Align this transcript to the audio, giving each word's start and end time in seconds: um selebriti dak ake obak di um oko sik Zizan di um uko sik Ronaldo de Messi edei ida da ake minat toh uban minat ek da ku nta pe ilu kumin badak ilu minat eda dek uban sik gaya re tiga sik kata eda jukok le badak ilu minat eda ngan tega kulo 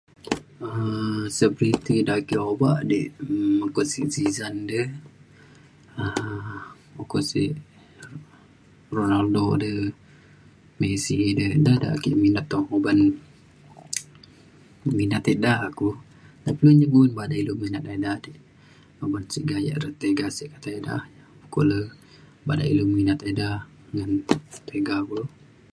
um 0.67 1.19
selebriti 1.37 1.95
dak 2.07 2.17
ake 2.21 2.35
obak 2.51 2.77
di 2.89 2.99
um 3.23 3.57
oko 3.67 3.81
sik 3.91 4.05
Zizan 4.13 4.55
di 4.69 4.81
um 6.01 6.37
uko 7.01 7.17
sik 7.29 7.51
Ronaldo 8.95 9.45
de 9.63 9.73
Messi 10.79 11.15
edei 11.29 11.51
ida 11.59 11.73
da 11.83 11.87
ake 11.97 12.11
minat 12.23 12.45
toh 12.51 12.65
uban 12.77 12.99
minat 14.97 15.23
ek 15.33 15.39
da 15.45 15.53
ku 15.77 15.87
nta 16.41 16.49
pe 16.57 16.61
ilu 16.73 16.85
kumin 16.91 17.11
badak 17.17 17.39
ilu 17.43 17.53
minat 17.63 17.85
eda 17.95 18.11
dek 18.23 18.37
uban 19.05 19.23
sik 19.31 19.45
gaya 19.49 19.73
re 19.83 19.89
tiga 20.01 20.27
sik 20.37 20.49
kata 20.53 20.69
eda 20.79 20.93
jukok 21.39 21.65
le 21.69 21.79
badak 22.47 22.69
ilu 22.73 22.83
minat 22.97 23.19
eda 23.29 23.47
ngan 23.93 24.11
tega 24.67 24.95
kulo 25.07 25.23